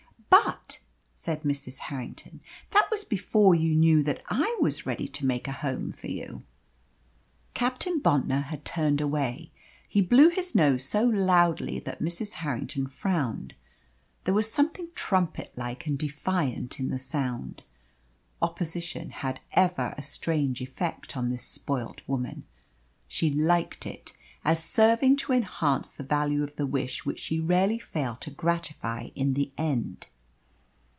"But," 0.29 0.79
said 1.13 1.43
Mrs. 1.43 1.77
Harrington, 1.77 2.39
"that 2.71 2.87
was 2.89 3.03
before 3.03 3.53
you 3.53 3.75
knew 3.75 4.01
that 4.01 4.23
I 4.27 4.57
was 4.59 4.87
ready 4.87 5.07
to 5.09 5.25
make 5.25 5.47
a 5.47 5.51
home 5.51 5.91
for 5.91 6.07
you." 6.07 6.41
Captain 7.53 7.99
Bontnor 7.99 8.45
had 8.45 8.65
turned 8.65 8.99
away. 9.01 9.51
He 9.87 10.01
blew 10.01 10.29
his 10.29 10.55
nose 10.55 10.83
so 10.83 11.03
loudly 11.03 11.77
that 11.81 12.01
Mrs. 12.01 12.35
Harrington 12.35 12.87
frowned. 12.87 13.53
There 14.23 14.33
was 14.33 14.51
something 14.51 14.89
trumpet 14.95 15.53
like 15.55 15.85
and 15.85 15.97
defiant 15.99 16.79
in 16.79 16.89
the 16.89 16.97
sound. 16.99 17.61
Opposition 18.41 19.11
had 19.11 19.41
ever 19.51 19.93
a 19.97 20.01
strange 20.01 20.59
effect 20.59 21.15
on 21.15 21.29
this 21.29 21.43
spoilt 21.43 22.01
woman. 22.07 22.45
She 23.07 23.29
liked 23.31 23.85
it, 23.85 24.13
as 24.43 24.63
serving 24.63 25.17
to 25.17 25.33
enhance 25.33 25.93
the 25.93 26.03
value 26.03 26.41
of 26.41 26.55
the 26.55 26.65
wish 26.65 27.05
which 27.05 27.19
she 27.19 27.39
rarely 27.39 27.77
failed 27.77 28.21
to 28.21 28.31
gratify 28.31 29.09
in 29.13 29.35
the 29.35 29.51
end. 29.55 30.07